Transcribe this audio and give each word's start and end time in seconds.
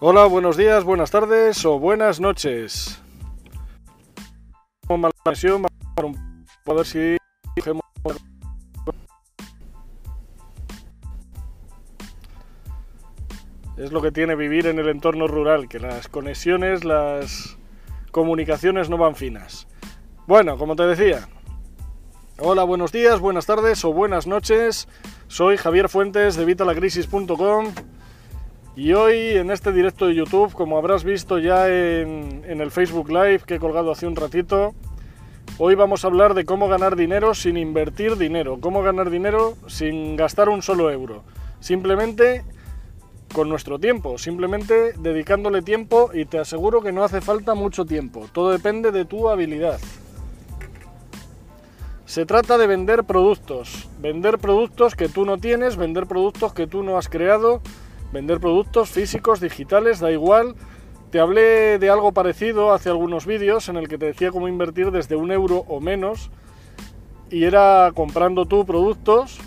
Hola, 0.00 0.26
buenos 0.26 0.56
días, 0.56 0.84
buenas 0.84 1.10
tardes 1.10 1.64
o 1.64 1.80
buenas 1.80 2.20
noches. 2.20 3.02
Es 13.76 13.90
lo 13.90 14.00
que 14.00 14.12
tiene 14.12 14.36
vivir 14.36 14.68
en 14.68 14.78
el 14.78 14.88
entorno 14.88 15.26
rural, 15.26 15.68
que 15.68 15.80
las 15.80 16.06
conexiones, 16.06 16.84
las 16.84 17.58
comunicaciones 18.12 18.88
no 18.88 18.98
van 18.98 19.16
finas. 19.16 19.66
Bueno, 20.28 20.58
como 20.58 20.76
te 20.76 20.84
decía, 20.84 21.28
hola, 22.38 22.62
buenos 22.62 22.92
días, 22.92 23.18
buenas 23.18 23.46
tardes 23.46 23.84
o 23.84 23.92
buenas 23.92 24.28
noches. 24.28 24.86
Soy 25.26 25.56
Javier 25.56 25.88
Fuentes 25.88 26.36
de 26.36 26.44
Vitalacrisis.com 26.44 27.72
y 28.78 28.92
hoy 28.92 29.30
en 29.30 29.50
este 29.50 29.72
directo 29.72 30.06
de 30.06 30.14
YouTube, 30.14 30.52
como 30.52 30.78
habrás 30.78 31.02
visto 31.02 31.40
ya 31.40 31.66
en, 31.68 32.44
el 32.46 32.70
Facebook 32.70 33.08
Live 33.08 33.40
que 33.44 33.56
he 33.56 33.58
colgado 33.58 33.90
hace 33.90 34.06
un 34.06 34.14
ratito, 34.14 34.72
hoy 35.58 35.74
vamos 35.74 36.04
a 36.04 36.06
hablar 36.06 36.32
de 36.34 36.44
cómo 36.44 36.68
ganar 36.68 36.94
dinero 36.94 37.34
sin 37.34 37.56
invertir 37.56 38.16
dinero, 38.16 38.58
cómo 38.60 38.80
ganar 38.84 39.10
dinero 39.10 39.56
sin 39.66 40.14
gastar 40.14 40.48
un 40.48 40.62
solo 40.62 40.92
euro. 40.92 41.24
Simplemente 41.58 42.44
con 43.34 43.48
nuestro 43.48 43.80
tiempo, 43.80 44.16
simplemente 44.16 44.92
dedicándole 44.92 45.62
tiempo 45.62 46.10
y 46.14 46.24
te 46.26 46.38
aseguro 46.38 46.80
que 46.80 46.92
no 46.92 47.02
hace 47.02 47.20
falta 47.20 47.54
mucho 47.54 47.84
tiempo, 47.84 48.28
todo 48.30 48.52
depende 48.52 48.92
de 48.92 49.04
tu 49.04 49.28
habilidad. 49.28 49.80
Se 52.06 52.26
trata 52.26 52.58
de 52.58 52.68
vender 52.68 53.02
productos, 53.02 53.88
vender 54.00 54.38
productos 54.38 54.94
que 54.94 55.08
tú 55.08 55.24
no 55.24 55.36
tienes, 55.38 55.76
vender 55.76 56.06
productos 56.06 56.52
que 56.52 56.68
tú 56.68 56.84
no 56.84 56.96
has 56.96 57.08
creado, 57.08 57.60
vender 58.12 58.40
productos 58.40 58.90
físicos, 58.90 59.40
digitales, 59.40 60.00
da 60.00 60.10
igual. 60.10 60.54
Te 61.10 61.20
hablé 61.20 61.78
de 61.78 61.90
algo 61.90 62.12
parecido 62.12 62.72
hace 62.72 62.90
algunos 62.90 63.26
vídeos 63.26 63.68
en 63.68 63.76
el 63.76 63.88
que 63.88 63.98
te 63.98 64.06
decía 64.06 64.30
cómo 64.30 64.48
invertir 64.48 64.90
desde 64.90 65.16
un 65.16 65.32
euro 65.32 65.64
o 65.68 65.80
menos 65.80 66.30
y 67.30 67.44
era 67.44 67.90
comprando 67.94 68.46
tú 68.46 68.64
productos, 68.64 69.38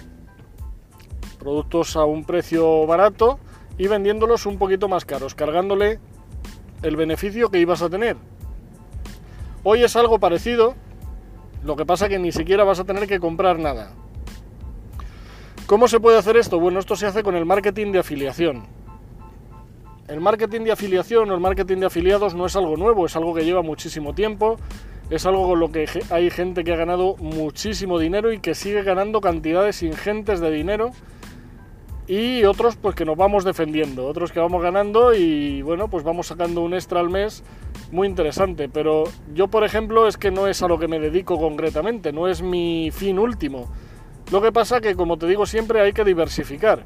productos 1.39 1.95
a 1.95 2.05
un 2.05 2.23
precio 2.23 2.85
barato 2.85 3.39
y 3.77 3.87
vendiéndolos 3.87 4.45
un 4.45 4.57
poquito 4.57 4.87
más 4.87 5.05
caros, 5.05 5.35
cargándole 5.35 5.99
el 6.83 6.95
beneficio 6.95 7.49
que 7.49 7.59
ibas 7.59 7.81
a 7.81 7.89
tener. 7.89 8.17
Hoy 9.63 9.83
es 9.83 9.95
algo 9.95 10.19
parecido, 10.19 10.75
lo 11.63 11.75
que 11.75 11.85
pasa 11.85 12.09
que 12.09 12.19
ni 12.19 12.31
siquiera 12.31 12.63
vas 12.63 12.79
a 12.79 12.83
tener 12.83 13.07
que 13.07 13.19
comprar 13.19 13.59
nada. 13.59 13.93
¿Cómo 15.71 15.87
se 15.87 16.01
puede 16.01 16.17
hacer 16.17 16.35
esto? 16.35 16.59
Bueno, 16.59 16.81
esto 16.81 16.97
se 16.97 17.05
hace 17.05 17.23
con 17.23 17.33
el 17.33 17.45
marketing 17.45 17.93
de 17.93 17.99
afiliación. 17.99 18.65
El 20.09 20.19
marketing 20.19 20.65
de 20.65 20.73
afiliación 20.73 21.31
o 21.31 21.33
el 21.33 21.39
marketing 21.39 21.77
de 21.77 21.85
afiliados 21.85 22.35
no 22.35 22.45
es 22.45 22.57
algo 22.57 22.75
nuevo, 22.75 23.05
es 23.05 23.15
algo 23.15 23.33
que 23.33 23.45
lleva 23.45 23.61
muchísimo 23.61 24.13
tiempo, 24.13 24.57
es 25.09 25.25
algo 25.25 25.47
con 25.47 25.61
lo 25.61 25.71
que 25.71 25.87
hay 26.09 26.29
gente 26.29 26.65
que 26.65 26.73
ha 26.73 26.75
ganado 26.75 27.15
muchísimo 27.19 27.99
dinero 27.99 28.33
y 28.33 28.39
que 28.39 28.53
sigue 28.53 28.83
ganando 28.83 29.21
cantidades 29.21 29.81
ingentes 29.81 30.41
de 30.41 30.51
dinero 30.51 30.91
y 32.05 32.43
otros 32.43 32.75
pues 32.75 32.93
que 32.93 33.05
nos 33.05 33.15
vamos 33.15 33.45
defendiendo, 33.45 34.05
otros 34.07 34.33
que 34.33 34.41
vamos 34.41 34.61
ganando 34.61 35.13
y 35.13 35.61
bueno, 35.61 35.87
pues 35.87 36.03
vamos 36.03 36.27
sacando 36.27 36.63
un 36.63 36.73
extra 36.73 36.99
al 36.99 37.09
mes 37.09 37.45
muy 37.93 38.09
interesante, 38.09 38.67
pero 38.67 39.05
yo 39.33 39.47
por 39.47 39.63
ejemplo 39.63 40.05
es 40.05 40.17
que 40.17 40.31
no 40.31 40.47
es 40.47 40.61
a 40.63 40.67
lo 40.67 40.77
que 40.77 40.89
me 40.89 40.99
dedico 40.99 41.39
concretamente, 41.39 42.11
no 42.11 42.27
es 42.27 42.41
mi 42.41 42.91
fin 42.91 43.17
último. 43.17 43.69
Lo 44.31 44.41
que 44.41 44.53
pasa 44.53 44.79
que, 44.79 44.95
como 44.95 45.17
te 45.17 45.27
digo 45.27 45.45
siempre, 45.45 45.81
hay 45.81 45.91
que 45.91 46.05
diversificar. 46.05 46.83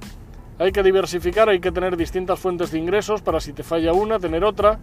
Hay 0.57 0.71
que 0.71 0.81
diversificar, 0.81 1.47
hay 1.47 1.59
que 1.59 1.71
tener 1.71 1.95
distintas 1.95 2.39
fuentes 2.39 2.71
de 2.71 2.79
ingresos 2.79 3.21
para 3.21 3.39
si 3.39 3.53
te 3.53 3.61
falla 3.61 3.93
una, 3.93 4.19
tener 4.19 4.43
otra. 4.43 4.79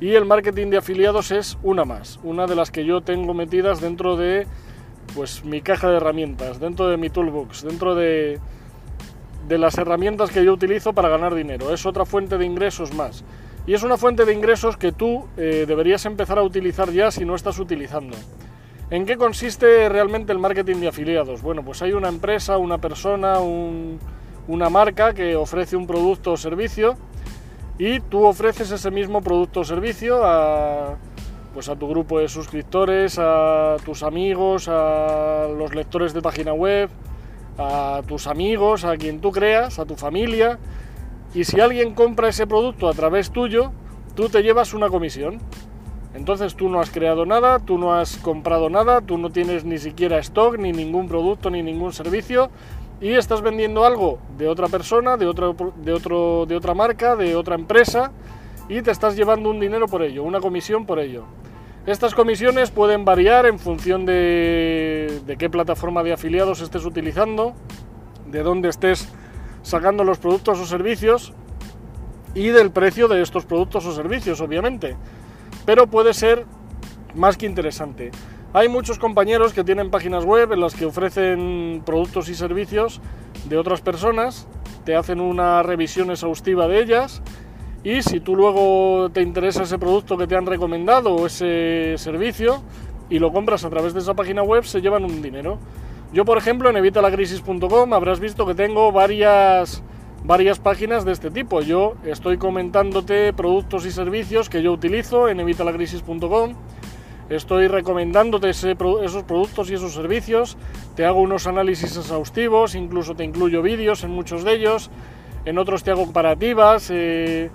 Y 0.00 0.14
el 0.14 0.24
marketing 0.24 0.70
de 0.70 0.78
afiliados 0.78 1.30
es 1.32 1.58
una 1.62 1.84
más, 1.84 2.18
una 2.22 2.46
de 2.46 2.54
las 2.54 2.70
que 2.70 2.84
yo 2.86 3.02
tengo 3.02 3.34
metidas 3.34 3.80
dentro 3.80 4.16
de 4.16 4.46
pues 5.14 5.44
mi 5.44 5.60
caja 5.60 5.90
de 5.90 5.96
herramientas, 5.96 6.60
dentro 6.60 6.88
de 6.88 6.96
mi 6.96 7.10
toolbox, 7.10 7.64
dentro 7.64 7.94
de, 7.94 8.38
de 9.48 9.58
las 9.58 9.76
herramientas 9.76 10.30
que 10.30 10.44
yo 10.44 10.52
utilizo 10.52 10.92
para 10.94 11.08
ganar 11.08 11.34
dinero. 11.34 11.74
Es 11.74 11.84
otra 11.84 12.06
fuente 12.06 12.38
de 12.38 12.46
ingresos 12.46 12.94
más. 12.94 13.24
Y 13.66 13.74
es 13.74 13.82
una 13.82 13.98
fuente 13.98 14.24
de 14.24 14.32
ingresos 14.32 14.78
que 14.78 14.92
tú 14.92 15.26
eh, 15.36 15.66
deberías 15.68 16.06
empezar 16.06 16.38
a 16.38 16.42
utilizar 16.42 16.90
ya 16.90 17.10
si 17.10 17.26
no 17.26 17.34
estás 17.34 17.58
utilizando. 17.58 18.16
¿En 18.90 19.04
qué 19.04 19.18
consiste 19.18 19.90
realmente 19.90 20.32
el 20.32 20.38
marketing 20.38 20.76
de 20.76 20.88
afiliados? 20.88 21.42
Bueno, 21.42 21.62
pues 21.62 21.82
hay 21.82 21.92
una 21.92 22.08
empresa, 22.08 22.56
una 22.56 22.78
persona, 22.78 23.38
una 23.38 24.70
marca 24.70 25.12
que 25.12 25.36
ofrece 25.36 25.76
un 25.76 25.86
producto 25.86 26.32
o 26.32 26.36
servicio 26.38 26.96
y 27.76 28.00
tú 28.00 28.24
ofreces 28.24 28.70
ese 28.70 28.90
mismo 28.90 29.20
producto 29.20 29.60
o 29.60 29.64
servicio 29.64 30.24
a, 30.24 30.96
pues 31.52 31.68
a 31.68 31.76
tu 31.76 31.86
grupo 31.86 32.18
de 32.18 32.28
suscriptores, 32.28 33.18
a 33.18 33.76
tus 33.84 34.02
amigos, 34.02 34.68
a 34.68 35.48
los 35.54 35.74
lectores 35.74 36.14
de 36.14 36.22
página 36.22 36.54
web, 36.54 36.88
a 37.58 38.00
tus 38.06 38.26
amigos, 38.26 38.84
a 38.84 38.96
quien 38.96 39.20
tú 39.20 39.32
creas, 39.32 39.78
a 39.78 39.84
tu 39.84 39.96
familia. 39.96 40.58
Y 41.34 41.44
si 41.44 41.60
alguien 41.60 41.94
compra 41.94 42.30
ese 42.30 42.46
producto 42.46 42.88
a 42.88 42.94
través 42.94 43.32
tuyo, 43.32 43.70
tú 44.14 44.30
te 44.30 44.42
llevas 44.42 44.72
una 44.72 44.88
comisión. 44.88 45.40
Entonces 46.14 46.54
tú 46.54 46.68
no 46.68 46.80
has 46.80 46.90
creado 46.90 47.26
nada, 47.26 47.58
tú 47.58 47.78
no 47.78 47.94
has 47.94 48.16
comprado 48.16 48.70
nada, 48.70 49.00
tú 49.00 49.18
no 49.18 49.30
tienes 49.30 49.64
ni 49.64 49.78
siquiera 49.78 50.18
stock, 50.18 50.58
ni 50.58 50.72
ningún 50.72 51.06
producto, 51.06 51.50
ni 51.50 51.62
ningún 51.62 51.92
servicio 51.92 52.50
y 53.00 53.12
estás 53.12 53.42
vendiendo 53.42 53.84
algo 53.84 54.18
de 54.36 54.48
otra 54.48 54.68
persona, 54.68 55.16
de, 55.16 55.26
otro, 55.26 55.54
de, 55.76 55.92
otro, 55.92 56.46
de 56.46 56.56
otra 56.56 56.74
marca, 56.74 57.14
de 57.14 57.36
otra 57.36 57.54
empresa 57.54 58.10
y 58.68 58.82
te 58.82 58.90
estás 58.90 59.16
llevando 59.16 59.50
un 59.50 59.60
dinero 59.60 59.86
por 59.86 60.02
ello, 60.02 60.24
una 60.24 60.40
comisión 60.40 60.86
por 60.86 60.98
ello. 60.98 61.24
Estas 61.86 62.14
comisiones 62.14 62.70
pueden 62.70 63.04
variar 63.04 63.46
en 63.46 63.58
función 63.58 64.04
de, 64.04 65.20
de 65.26 65.36
qué 65.36 65.48
plataforma 65.48 66.02
de 66.02 66.12
afiliados 66.12 66.60
estés 66.60 66.84
utilizando, 66.84 67.54
de 68.26 68.42
dónde 68.42 68.68
estés 68.68 69.08
sacando 69.62 70.04
los 70.04 70.18
productos 70.18 70.58
o 70.58 70.66
servicios 70.66 71.32
y 72.34 72.48
del 72.48 72.70
precio 72.70 73.08
de 73.08 73.22
estos 73.22 73.44
productos 73.46 73.86
o 73.86 73.92
servicios, 73.92 74.40
obviamente 74.40 74.96
pero 75.68 75.86
puede 75.86 76.14
ser 76.14 76.46
más 77.14 77.36
que 77.36 77.44
interesante. 77.44 78.10
Hay 78.54 78.70
muchos 78.70 78.98
compañeros 78.98 79.52
que 79.52 79.64
tienen 79.64 79.90
páginas 79.90 80.24
web 80.24 80.50
en 80.54 80.62
las 80.62 80.74
que 80.74 80.86
ofrecen 80.86 81.82
productos 81.84 82.30
y 82.30 82.34
servicios 82.34 83.02
de 83.50 83.58
otras 83.58 83.82
personas, 83.82 84.48
te 84.86 84.96
hacen 84.96 85.20
una 85.20 85.62
revisión 85.62 86.10
exhaustiva 86.10 86.68
de 86.68 86.80
ellas 86.80 87.22
y 87.84 88.00
si 88.00 88.18
tú 88.18 88.34
luego 88.34 89.10
te 89.12 89.20
interesa 89.20 89.64
ese 89.64 89.78
producto 89.78 90.16
que 90.16 90.26
te 90.26 90.36
han 90.36 90.46
recomendado 90.46 91.14
o 91.14 91.26
ese 91.26 91.98
servicio 91.98 92.62
y 93.10 93.18
lo 93.18 93.30
compras 93.30 93.62
a 93.66 93.68
través 93.68 93.92
de 93.92 94.00
esa 94.00 94.14
página 94.14 94.42
web, 94.42 94.64
se 94.64 94.80
llevan 94.80 95.04
un 95.04 95.20
dinero. 95.20 95.58
Yo, 96.14 96.24
por 96.24 96.38
ejemplo, 96.38 96.70
en 96.70 96.78
evitalacrisis.com 96.78 97.92
habrás 97.92 98.20
visto 98.20 98.46
que 98.46 98.54
tengo 98.54 98.90
varias 98.90 99.82
varias 100.24 100.58
páginas 100.58 101.04
de 101.04 101.12
este 101.12 101.30
tipo. 101.30 101.60
Yo 101.60 101.94
estoy 102.04 102.38
comentándote 102.38 103.32
productos 103.32 103.86
y 103.86 103.90
servicios 103.90 104.48
que 104.48 104.62
yo 104.62 104.72
utilizo 104.72 105.28
en 105.28 105.40
evitalacrisis.com. 105.40 106.54
Estoy 107.30 107.68
recomendándote 107.68 108.48
esos 108.48 109.24
productos 109.24 109.70
y 109.70 109.74
esos 109.74 109.92
servicios. 109.92 110.56
Te 110.96 111.04
hago 111.04 111.20
unos 111.20 111.46
análisis 111.46 111.96
exhaustivos, 111.96 112.74
incluso 112.74 113.14
te 113.14 113.24
incluyo 113.24 113.60
vídeos 113.60 114.02
en 114.04 114.10
muchos 114.10 114.44
de 114.44 114.54
ellos. 114.54 114.90
En 115.44 115.58
otros 115.58 115.82
te 115.82 115.90
hago 115.90 116.04
comparativas. 116.04 116.90
Eh, 116.90 117.50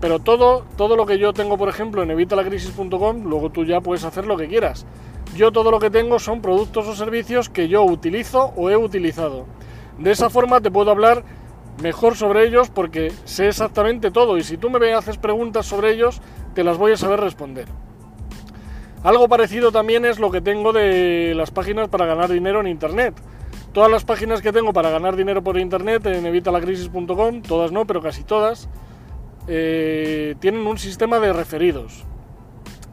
pero 0.00 0.18
todo, 0.18 0.64
todo 0.76 0.96
lo 0.96 1.06
que 1.06 1.18
yo 1.18 1.32
tengo, 1.32 1.56
por 1.56 1.68
ejemplo, 1.68 2.02
en 2.02 2.10
evitalacrisis.com, 2.10 3.24
luego 3.24 3.50
tú 3.50 3.64
ya 3.64 3.80
puedes 3.80 4.04
hacer 4.04 4.26
lo 4.26 4.36
que 4.36 4.46
quieras. 4.46 4.86
Yo 5.34 5.52
todo 5.52 5.70
lo 5.70 5.78
que 5.78 5.90
tengo 5.90 6.18
son 6.18 6.40
productos 6.40 6.86
o 6.86 6.94
servicios 6.94 7.48
que 7.48 7.68
yo 7.68 7.82
utilizo 7.82 8.52
o 8.56 8.70
he 8.70 8.76
utilizado. 8.76 9.46
De 9.98 10.10
esa 10.10 10.30
forma 10.30 10.60
te 10.60 10.70
puedo 10.70 10.90
hablar 10.90 11.24
mejor 11.82 12.16
sobre 12.16 12.46
ellos 12.46 12.70
porque 12.70 13.12
sé 13.24 13.48
exactamente 13.48 14.10
todo 14.10 14.38
y 14.38 14.42
si 14.42 14.56
tú 14.56 14.70
me 14.70 14.92
haces 14.94 15.18
preguntas 15.18 15.66
sobre 15.66 15.92
ellos, 15.92 16.20
te 16.54 16.64
las 16.64 16.78
voy 16.78 16.92
a 16.92 16.96
saber 16.96 17.20
responder. 17.20 17.66
Algo 19.02 19.28
parecido 19.28 19.70
también 19.70 20.04
es 20.04 20.18
lo 20.18 20.30
que 20.30 20.40
tengo 20.40 20.72
de 20.72 21.32
las 21.36 21.50
páginas 21.50 21.88
para 21.88 22.06
ganar 22.06 22.30
dinero 22.30 22.60
en 22.60 22.66
Internet. 22.66 23.14
Todas 23.72 23.90
las 23.90 24.04
páginas 24.04 24.40
que 24.40 24.52
tengo 24.52 24.72
para 24.72 24.90
ganar 24.90 25.16
dinero 25.16 25.42
por 25.42 25.58
Internet 25.58 26.06
en 26.06 26.26
evitalacrisis.com, 26.26 27.42
todas 27.42 27.72
no, 27.72 27.86
pero 27.86 28.00
casi 28.00 28.24
todas, 28.24 28.68
eh, 29.48 30.34
tienen 30.40 30.66
un 30.66 30.78
sistema 30.78 31.20
de 31.20 31.32
referidos. 31.32 32.04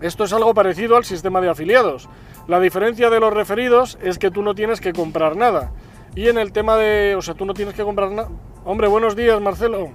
Esto 0.01 0.25
es 0.25 0.33
algo 0.33 0.53
parecido 0.53 0.97
al 0.97 1.05
sistema 1.05 1.39
de 1.39 1.49
afiliados. 1.49 2.09
La 2.47 2.59
diferencia 2.59 3.09
de 3.09 3.21
los 3.21 3.33
referidos 3.33 3.97
es 4.01 4.19
que 4.19 4.29
tú 4.29 4.43
no 4.43 4.53
tienes 4.53 4.81
que 4.81 4.91
comprar 4.91 5.37
nada. 5.37 5.71
Y 6.15 6.27
en 6.27 6.37
el 6.37 6.51
tema 6.51 6.75
de, 6.75 7.15
o 7.15 7.21
sea, 7.21 7.33
tú 7.33 7.45
no 7.45 7.53
tienes 7.53 7.73
que 7.73 7.83
comprar 7.83 8.11
nada, 8.11 8.29
Hombre, 8.65 8.87
buenos 8.87 9.17
días, 9.17 9.41
Marcelo. 9.41 9.89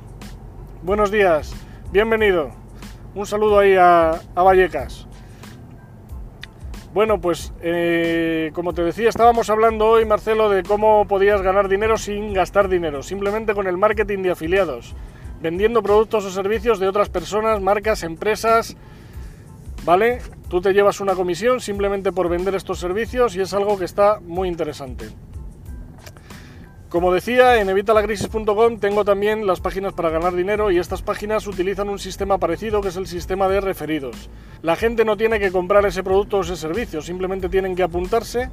Buenos 0.83 1.11
días. 1.11 1.55
Bienvenido. 1.91 2.51
Un 3.15 3.25
saludo 3.25 3.59
ahí 3.59 3.75
a, 3.79 4.21
Vallecas. 4.35 5.07
Bueno, 6.93 7.19
pues 7.19 7.55
eh, 7.63 8.51
como 8.53 8.75
te 8.75 8.83
decía, 8.83 9.09
estábamos 9.09 9.49
hablando 9.49 9.87
hoy, 9.87 10.05
Marcelo, 10.05 10.51
de 10.51 10.65
cómo 10.65 11.07
podías 11.09 11.41
ganar 11.41 11.69
dinero 11.69 11.97
sin 11.97 12.35
gastar 12.35 12.69
dinero, 12.69 13.03
simplemente 13.03 13.55
con 13.55 13.67
el 13.69 13.79
marketing 13.79 14.19
de 14.23 14.33
afiliados. 14.33 14.95
vendiendo 15.41 15.83
productos 15.83 16.27
o 16.27 16.31
servicios 16.31 16.79
de 16.79 16.89
otras 16.89 17.09
personas, 17.09 17.63
marcas, 17.63 18.03
empresas, 18.03 18.77
¿vale? 19.87 20.19
Tú 20.51 20.61
te 20.61 20.75
llevas 20.75 21.01
una 21.01 21.15
comisión 21.15 21.61
simplemente 21.61 22.13
por 22.13 22.29
vender 22.29 22.55
estos 22.55 22.79
servicios 22.81 23.35
y 23.35 23.41
es 23.41 23.55
algo 23.55 23.79
que 23.79 23.87
está 23.87 24.21
muy 24.21 24.47
interesante. 24.47 25.09
Como 26.89 27.13
decía, 27.13 27.61
en 27.61 27.69
evitalacrisis.com 27.69 28.79
tengo 28.79 29.05
también 29.05 29.47
las 29.47 29.61
páginas 29.61 29.93
para 29.93 30.09
ganar 30.09 30.35
dinero 30.35 30.71
y 30.71 30.79
estas 30.79 31.03
páginas 31.03 31.47
utilizan 31.47 31.91
un 31.91 31.99
sistema 31.99 32.39
parecido 32.39 32.81
que 32.81 32.89
es 32.89 32.97
el 32.97 33.07
sistema 33.07 33.47
de 33.47 33.61
referidos. 33.61 34.31
La 34.63 34.75
gente 34.75 35.05
no 35.05 35.19
tiene 35.19 35.39
que 35.39 35.53
comprar 35.53 35.85
ese 35.85 36.03
producto 36.03 36.39
o 36.39 36.41
ese 36.41 36.57
servicio, 36.57 37.03
simplemente 37.03 37.51
tienen 37.51 37.77
que 37.77 37.83
apuntarse 37.83 38.49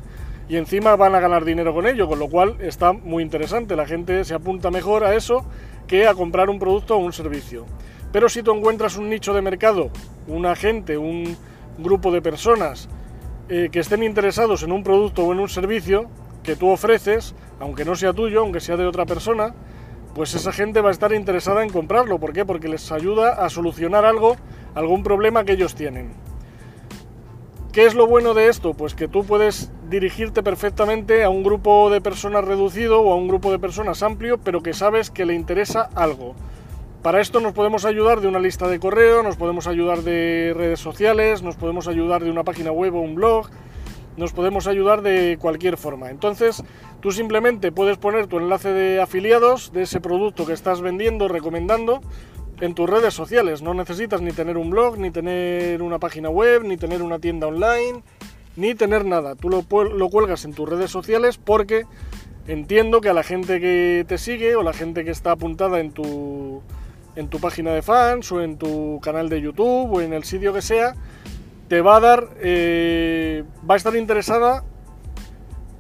y 0.50 0.58
encima 0.58 0.98
van 0.98 1.16
a 1.16 1.22
ganar 1.22 1.46
dinero 1.46 1.74
con 1.74 1.88
ello, 1.88 2.10
con 2.10 2.20
lo 2.20 2.28
cual 2.28 2.58
está 2.60 2.92
muy 2.92 3.24
interesante. 3.24 3.78
La 3.78 3.88
gente 3.88 4.26
se 4.26 4.34
apunta 4.34 4.70
mejor 4.70 5.06
a 5.06 5.16
eso 5.16 5.46
que 5.88 6.06
a 6.06 6.14
comprar 6.14 6.50
un 6.50 6.60
producto 6.60 6.96
o 6.96 7.00
un 7.00 7.14
servicio. 7.14 7.66
Pero 8.12 8.28
si 8.28 8.44
tú 8.44 8.52
encuentras 8.52 8.98
un 8.98 9.10
nicho 9.10 9.34
de 9.34 9.42
mercado, 9.42 9.92
una 10.28 10.58
gente, 10.58 10.98
un 10.98 11.38
grupo 11.78 12.12
de 12.12 12.22
personas 12.22 12.90
eh, 13.48 13.70
que 13.72 13.80
estén 13.80 14.04
interesados 14.04 14.62
en 14.64 14.74
un 14.74 14.84
producto 14.84 15.24
o 15.24 15.32
en 15.32 15.40
un 15.40 15.48
servicio 15.48 16.10
que 16.44 16.56
tú 16.56 16.70
ofreces, 16.70 17.34
aunque 17.60 17.86
no 17.86 17.96
sea 17.96 18.14
tuyo, 18.14 18.42
aunque 18.42 18.60
sea 18.60 18.78
de 18.78 18.86
otra 18.86 19.06
persona, 19.06 19.54
pues 20.14 20.34
esa 20.34 20.52
gente 20.52 20.82
va 20.82 20.90
a 20.90 20.92
estar 20.92 21.14
interesada 21.14 21.64
en 21.64 21.70
comprarlo. 21.70 22.20
¿Por 22.20 22.34
qué? 22.34 22.46
Porque 22.46 22.68
les 22.68 22.92
ayuda 22.92 23.34
a 23.46 23.50
solucionar 23.50 24.06
algo, 24.06 24.38
algún 24.74 25.04
problema 25.04 25.44
que 25.44 25.54
ellos 25.54 25.76
tienen. 25.76 26.14
¿Qué 27.74 27.86
es 27.86 27.94
lo 27.94 28.08
bueno 28.08 28.34
de 28.34 28.48
esto? 28.48 28.74
Pues 28.74 28.96
que 28.96 29.10
tú 29.10 29.26
puedes 29.26 29.70
dirigirte 29.90 30.42
perfectamente 30.42 31.26
a 31.26 31.30
un 31.30 31.44
grupo 31.44 31.90
de 31.90 32.00
personas 32.00 32.46
reducido 32.46 33.02
o 33.02 33.12
a 33.12 33.18
un 33.18 33.28
grupo 33.28 33.52
de 33.52 33.60
personas 33.60 34.02
amplio, 34.02 34.38
pero 34.38 34.64
que 34.64 34.74
sabes 34.74 35.12
que 35.12 35.26
le 35.26 35.34
interesa 35.34 35.90
algo. 35.94 36.36
Para 37.02 37.20
esto 37.20 37.42
nos 37.42 37.52
podemos 37.52 37.84
ayudar 37.84 38.22
de 38.22 38.30
una 38.30 38.40
lista 38.40 38.70
de 38.70 38.80
correo, 38.80 39.22
nos 39.22 39.36
podemos 39.36 39.68
ayudar 39.68 40.04
de 40.04 40.54
redes 40.56 40.80
sociales, 40.80 41.44
nos 41.44 41.58
podemos 41.58 41.90
ayudar 41.90 42.24
de 42.24 42.32
una 42.32 42.46
página 42.46 42.72
web 42.72 42.96
o 42.96 43.02
un 43.02 43.16
blog, 43.16 43.50
nos 44.18 44.34
podemos 44.34 44.68
ayudar 44.68 45.02
de 45.02 45.38
cualquier 45.40 45.78
forma. 45.78 46.10
Entonces, 46.10 46.64
tú 47.02 47.12
simplemente 47.12 47.72
puedes 47.72 47.98
poner 47.98 48.28
tu 48.28 48.38
enlace 48.38 48.70
de 48.70 49.02
afiliados 49.02 49.72
de 49.74 49.84
ese 49.84 50.00
producto 50.00 50.46
que 50.46 50.54
estás 50.54 50.82
vendiendo, 50.82 51.28
recomendando, 51.28 52.02
en 52.62 52.74
tus 52.74 52.90
redes 52.90 53.14
sociales. 53.14 53.62
No 53.62 53.74
necesitas 53.74 54.22
ni 54.22 54.32
tener 54.32 54.58
un 54.58 54.70
blog, 54.70 54.98
ni 54.98 55.12
tener 55.12 55.82
una 55.82 56.00
página 56.00 56.30
web, 56.30 56.64
ni 56.64 56.78
tener 56.78 57.02
una 57.02 57.20
tienda 57.20 57.48
online, 57.48 58.04
ni 58.56 58.76
tener 58.76 59.06
nada. 59.06 59.36
Tú 59.36 59.50
lo, 59.50 59.66
lo 59.84 60.10
cuelgas 60.10 60.46
en 60.46 60.54
tus 60.54 60.68
redes 60.70 60.92
sociales 60.92 61.38
porque 61.38 61.86
entiendo 62.48 63.02
que 63.02 63.10
a 63.10 63.14
la 63.14 63.24
gente 63.24 63.60
que 63.60 64.06
te 64.08 64.18
sigue 64.18 64.56
o 64.56 64.64
la 64.64 64.74
gente 64.74 65.04
que 65.04 65.12
está 65.12 65.32
apuntada 65.32 65.80
en 65.80 65.92
tu, 65.92 66.62
en 67.16 67.28
tu 67.28 67.40
página 67.40 67.72
de 67.72 67.82
fans 67.82 68.32
o 68.32 68.42
en 68.42 68.58
tu 68.58 69.00
canal 69.02 69.30
de 69.30 69.42
YouTube 69.42 69.92
o 69.92 70.02
en 70.02 70.14
el 70.14 70.24
sitio 70.24 70.54
que 70.54 70.62
sea, 70.62 70.96
te 71.68 71.82
va 71.82 71.98
a 71.98 72.00
dar, 72.00 72.30
eh, 72.42 73.44
va 73.70 73.76
a 73.76 73.78
estar 73.78 73.96
interesada. 73.96 74.64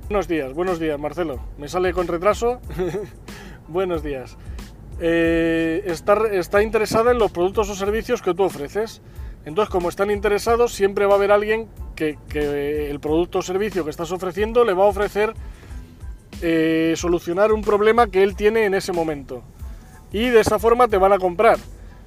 Buenos 0.09 0.27
días, 0.27 0.53
buenos 0.53 0.79
días, 0.79 0.99
Marcelo. 0.99 1.39
Me 1.57 1.67
sale 1.67 1.93
con 1.93 2.07
retraso. 2.07 2.59
buenos 3.67 4.03
días. 4.03 4.37
Eh, 4.99 5.83
está, 5.85 6.63
interesada 6.63 7.11
en 7.11 7.19
los 7.19 7.31
productos 7.31 7.69
o 7.69 7.75
servicios 7.75 8.21
que 8.21 8.33
tú 8.33 8.43
ofreces. 8.43 9.01
Entonces, 9.45 9.71
como 9.71 9.89
están 9.89 10.09
interesados, 10.09 10.73
siempre 10.73 11.05
va 11.05 11.13
a 11.13 11.17
haber 11.17 11.31
alguien 11.31 11.67
que, 11.95 12.17
el 12.89 12.99
producto 12.99 13.39
o 13.39 13.41
servicio 13.41 13.83
que 13.83 13.91
estás 13.91 14.11
ofreciendo 14.11 14.63
le 14.65 14.73
va 14.73 14.85
a 14.85 14.87
ofrecer 14.87 15.33
eh, 16.41 16.93
solucionar 16.95 17.53
un 17.53 17.61
problema 17.61 18.07
que 18.07 18.23
él 18.23 18.35
tiene 18.35 18.65
en 18.65 18.73
ese 18.73 18.91
momento. 18.91 19.43
Y 20.11 20.29
de 20.29 20.39
esa 20.39 20.57
forma 20.57 20.87
te 20.87 20.97
van 20.97 21.13
a 21.13 21.19
comprar. 21.19 21.59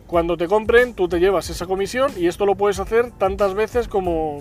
Cuando 0.08 0.38
te 0.38 0.48
compren, 0.48 0.94
tú 0.94 1.06
te 1.06 1.20
llevas 1.20 1.50
esa 1.50 1.66
comisión 1.66 2.10
y 2.16 2.28
esto 2.28 2.46
lo 2.46 2.54
puedes 2.54 2.80
hacer 2.80 3.10
tantas 3.12 3.52
veces 3.52 3.88
como 3.88 4.38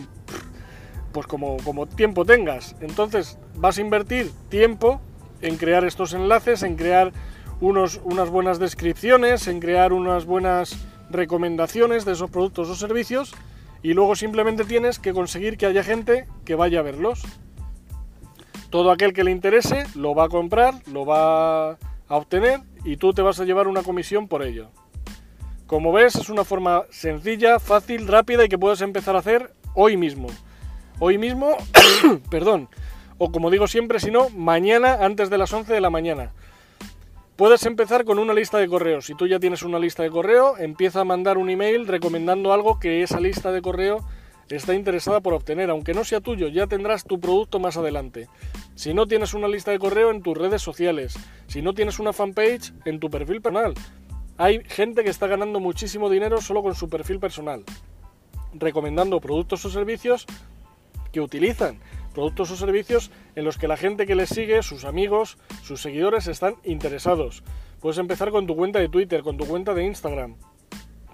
pues 1.11 1.27
como, 1.27 1.57
como 1.57 1.87
tiempo 1.87 2.23
tengas. 2.23 2.77
Entonces 2.79 3.37
vas 3.53 3.77
a 3.77 3.81
invertir 3.81 4.31
tiempo 4.47 5.01
en 5.41 5.57
crear 5.57 5.83
estos 5.83 6.13
enlaces, 6.13 6.63
en 6.63 6.77
crear 6.77 7.11
unos, 7.59 7.99
unas 8.05 8.29
buenas 8.29 8.59
descripciones, 8.59 9.49
en 9.49 9.59
crear 9.59 9.91
unas 9.91 10.23
buenas 10.25 10.77
recomendaciones 11.09 12.05
de 12.05 12.13
esos 12.13 12.29
productos 12.29 12.69
o 12.69 12.75
servicios 12.75 13.35
y 13.83 13.93
luego 13.93 14.15
simplemente 14.15 14.63
tienes 14.63 14.99
que 14.99 15.11
conseguir 15.11 15.57
que 15.57 15.65
haya 15.65 15.83
gente 15.83 16.27
que 16.45 16.55
vaya 16.55 16.79
a 16.79 16.83
verlos. 16.83 17.23
Todo 18.69 18.91
aquel 18.91 19.11
que 19.11 19.25
le 19.25 19.31
interese 19.31 19.83
lo 19.95 20.15
va 20.15 20.25
a 20.25 20.29
comprar, 20.29 20.75
lo 20.87 21.05
va 21.05 21.71
a 21.71 21.77
obtener 22.07 22.61
y 22.85 22.95
tú 22.95 23.11
te 23.11 23.21
vas 23.21 23.41
a 23.41 23.43
llevar 23.43 23.67
una 23.67 23.83
comisión 23.83 24.29
por 24.29 24.43
ello. 24.43 24.69
Como 25.67 25.91
ves, 25.91 26.15
es 26.15 26.29
una 26.29 26.45
forma 26.45 26.85
sencilla, 26.89 27.59
fácil, 27.59 28.07
rápida 28.07 28.45
y 28.45 28.49
que 28.49 28.57
puedes 28.57 28.79
empezar 28.79 29.17
a 29.17 29.19
hacer 29.19 29.53
hoy 29.73 29.97
mismo. 29.97 30.29
Hoy 30.99 31.17
mismo, 31.17 31.57
perdón, 32.31 32.69
o 33.17 33.33
como 33.33 33.51
digo 33.51 33.67
siempre, 33.67 33.99
si 33.99 34.09
no, 34.09 34.29
mañana 34.29 35.05
antes 35.05 35.29
de 35.29 35.37
las 35.37 35.51
11 35.51 35.73
de 35.73 35.81
la 35.81 35.89
mañana. 35.89 36.31
Puedes 37.35 37.65
empezar 37.65 38.05
con 38.05 38.17
una 38.17 38.33
lista 38.33 38.57
de 38.57 38.67
correos. 38.69 39.07
Si 39.07 39.13
tú 39.13 39.27
ya 39.27 39.39
tienes 39.39 39.61
una 39.61 39.77
lista 39.77 40.03
de 40.03 40.09
correo, 40.09 40.57
empieza 40.57 41.01
a 41.01 41.05
mandar 41.05 41.37
un 41.37 41.49
email 41.49 41.85
recomendando 41.85 42.53
algo 42.53 42.79
que 42.79 43.03
esa 43.03 43.19
lista 43.19 43.51
de 43.51 43.61
correo 43.61 44.05
está 44.49 44.73
interesada 44.73 45.19
por 45.19 45.33
obtener. 45.33 45.69
Aunque 45.69 45.93
no 45.93 46.05
sea 46.05 46.21
tuyo, 46.21 46.47
ya 46.47 46.67
tendrás 46.67 47.03
tu 47.03 47.19
producto 47.19 47.59
más 47.59 47.75
adelante. 47.75 48.29
Si 48.75 48.93
no 48.93 49.05
tienes 49.05 49.33
una 49.33 49.49
lista 49.49 49.71
de 49.71 49.79
correo 49.79 50.11
en 50.11 50.23
tus 50.23 50.37
redes 50.37 50.61
sociales, 50.61 51.15
si 51.47 51.61
no 51.61 51.73
tienes 51.73 51.99
una 51.99 52.13
fanpage 52.13 52.71
en 52.85 52.99
tu 52.99 53.09
perfil 53.09 53.41
personal, 53.41 53.73
hay 54.37 54.63
gente 54.63 55.03
que 55.03 55.09
está 55.09 55.25
ganando 55.25 55.59
muchísimo 55.59 56.09
dinero 56.09 56.41
solo 56.41 56.61
con 56.61 56.75
su 56.75 56.89
perfil 56.89 57.19
personal, 57.19 57.63
recomendando 58.53 59.19
productos 59.19 59.65
o 59.65 59.69
servicios 59.71 60.27
que 61.11 61.21
utilizan, 61.21 61.79
productos 62.13 62.51
o 62.51 62.55
servicios 62.55 63.09
en 63.35 63.45
los 63.45 63.57
que 63.57 63.67
la 63.67 63.77
gente 63.77 64.05
que 64.05 64.15
les 64.15 64.29
sigue, 64.29 64.61
sus 64.61 64.85
amigos, 64.85 65.37
sus 65.63 65.81
seguidores 65.81 66.27
están 66.27 66.55
interesados. 66.63 67.43
Puedes 67.79 67.97
empezar 67.97 68.29
con 68.29 68.45
tu 68.45 68.55
cuenta 68.55 68.79
de 68.79 68.89
Twitter, 68.89 69.23
con 69.23 69.37
tu 69.37 69.45
cuenta 69.45 69.73
de 69.73 69.85
Instagram. 69.85 70.35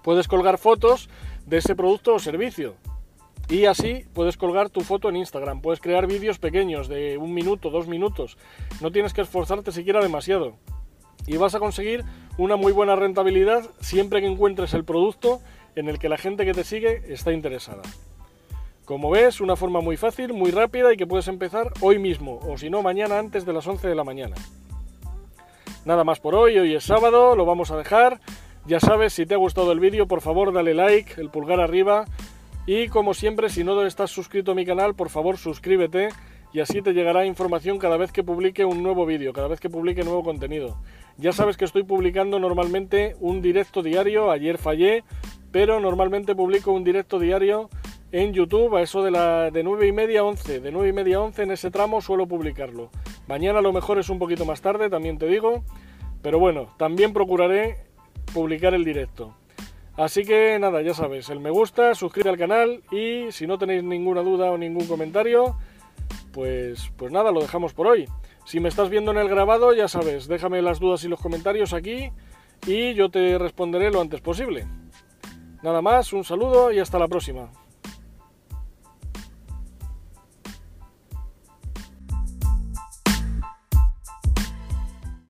Puedes 0.02 0.28
colgar 0.28 0.58
fotos 0.58 1.10
de 1.46 1.58
ese 1.58 1.76
producto 1.76 2.16
o 2.16 2.20
servicio. 2.20 2.76
Y 3.50 3.66
así 3.66 4.06
puedes 4.14 4.38
colgar 4.38 4.70
tu 4.70 4.82
foto 4.82 5.10
en 5.10 5.18
Instagram. 5.18 5.62
Puedes 5.62 5.80
crear 5.80 6.08
vídeos 6.08 6.40
pequeños 6.40 6.88
de 6.88 7.18
un 7.18 7.34
minuto, 7.34 7.70
dos 7.70 7.88
minutos. 7.88 8.38
No 8.82 8.92
tienes 8.92 9.14
que 9.14 9.22
esforzarte 9.22 9.72
siquiera 9.72 10.02
demasiado 10.02 10.56
y 11.28 11.38
vas 11.38 11.56
a 11.56 11.60
conseguir 11.60 12.04
una 12.38 12.56
muy 12.56 12.72
buena 12.72 12.96
rentabilidad 12.96 13.70
siempre 13.80 14.22
que 14.22 14.28
encuentres 14.28 14.74
el 14.74 14.84
producto 14.84 15.42
en 15.76 15.90
el 15.90 16.00
que 16.00 16.10
la 16.10 16.18
gente 16.18 16.46
que 16.46 16.54
te 16.54 16.64
sigue 16.64 17.02
está 17.08 17.32
interesada. 17.32 17.82
Como 18.86 19.10
ves, 19.10 19.40
una 19.40 19.56
forma 19.56 19.80
muy 19.80 19.96
fácil, 19.96 20.34
muy 20.34 20.52
rápida 20.52 20.92
y 20.94 20.98
que 20.98 21.08
puedes 21.08 21.28
empezar 21.28 21.72
hoy 21.80 22.00
mismo 22.00 22.40
o 22.48 22.58
si 22.58 22.70
no 22.70 22.82
mañana 22.82 23.18
antes 23.18 23.46
de 23.46 23.54
las 23.54 23.66
11 23.66 23.88
de 23.88 23.96
la 23.96 24.04
mañana. 24.04 24.36
Nada 25.86 26.04
más 26.04 26.20
por 26.20 26.36
hoy, 26.36 26.58
hoy 26.58 26.76
es 26.76 26.84
sábado, 26.84 27.36
lo 27.36 27.46
vamos 27.46 27.72
a 27.72 27.78
dejar. 27.78 28.20
Ya 28.66 28.80
sabes, 28.80 29.14
si 29.14 29.26
te 29.26 29.34
ha 29.36 29.38
gustado 29.38 29.72
el 29.72 29.80
vídeo, 29.80 30.08
por 30.08 30.22
favor 30.22 30.54
dale 30.54 30.74
like, 30.74 31.20
el 31.20 31.30
pulgar 31.30 31.60
arriba. 31.60 32.06
Y 32.66 32.88
como 32.88 33.14
siempre, 33.14 33.50
si 33.50 33.64
no 33.64 33.82
estás 33.86 34.12
suscrito 34.12 34.52
a 34.52 34.56
mi 34.56 34.66
canal, 34.66 34.96
por 34.96 35.10
favor 35.10 35.38
suscríbete 35.38 36.10
y 36.54 36.60
así 36.60 36.82
te 36.82 36.94
llegará 36.94 37.26
información 37.26 37.80
cada 37.80 37.98
vez 37.98 38.12
que 38.12 38.24
publique 38.24 38.64
un 38.64 38.84
nuevo 38.84 39.06
vídeo, 39.06 39.34
cada 39.34 39.48
vez 39.48 39.60
que 39.60 39.70
publique 39.70 40.04
nuevo 40.04 40.24
contenido. 40.24 40.78
Ya 41.18 41.32
sabes 41.32 41.58
que 41.58 41.66
estoy 41.66 41.84
publicando 41.84 42.40
normalmente 42.40 43.16
un 43.20 43.42
directo 43.42 43.84
diario, 43.84 44.32
ayer 44.32 44.58
fallé, 44.58 45.04
pero 45.52 45.80
normalmente 45.80 46.36
publico 46.36 46.72
un 46.72 46.84
directo 46.84 47.20
diario 47.20 47.70
en 48.12 48.34
YouTube 48.34 48.76
a 48.76 48.82
eso 48.82 49.04
de, 49.04 49.12
la, 49.12 49.52
de 49.52 49.64
9 49.64 49.88
y 49.88 49.92
media 49.92 50.22
a 50.22 50.24
11. 50.24 50.60
De 50.60 50.72
9 50.72 50.90
y 50.90 50.94
media 50.94 51.18
a 51.18 51.22
11 51.22 51.44
en 51.44 51.52
ese 51.52 51.72
tramo 51.72 52.02
suelo 52.02 52.28
publicarlo. 52.28 52.90
Mañana 53.28 53.60
a 53.60 53.62
lo 53.62 53.74
mejor 53.74 54.00
es 54.00 54.10
un 54.10 54.20
poquito 54.20 54.46
más 54.46 54.62
tarde, 54.62 54.90
también 54.90 55.18
te 55.18 55.28
digo. 55.28 55.64
Pero 56.22 56.40
bueno, 56.40 56.68
también 56.78 57.14
procuraré 57.14 57.78
publicar 58.34 58.74
el 58.74 58.86
directo. 58.86 59.36
Así 59.96 60.24
que 60.26 60.58
nada, 60.60 60.82
ya 60.82 60.96
sabes, 60.96 61.30
el 61.30 61.40
me 61.40 61.52
gusta, 61.52 61.94
suscríbete 61.94 62.30
al 62.30 62.38
canal 62.38 62.82
y 62.92 63.32
si 63.32 63.46
no 63.46 63.60
tenéis 63.60 63.84
ninguna 63.84 64.22
duda 64.22 64.50
o 64.50 64.58
ningún 64.58 64.88
comentario, 64.88 65.56
pues, 66.34 66.92
pues 66.98 67.12
nada, 67.12 67.32
lo 67.32 67.40
dejamos 67.40 67.74
por 67.74 67.88
hoy. 67.88 68.10
Si 68.46 68.60
me 68.60 68.68
estás 68.68 68.90
viendo 68.90 69.12
en 69.12 69.18
el 69.18 69.30
grabado, 69.30 69.74
ya 69.74 69.88
sabes, 69.88 70.28
déjame 70.28 70.62
las 70.62 70.80
dudas 70.80 71.04
y 71.06 71.08
los 71.08 71.22
comentarios 71.22 71.74
aquí 71.74 72.12
y 72.68 72.94
yo 72.94 73.10
te 73.10 73.38
responderé 73.38 73.92
lo 73.92 74.02
antes 74.02 74.20
posible. 74.20 74.68
Nada 75.62 75.82
más, 75.82 76.12
un 76.12 76.26
saludo 76.26 76.72
y 76.72 76.80
hasta 76.80 77.00
la 77.00 77.08
próxima. 77.08 77.50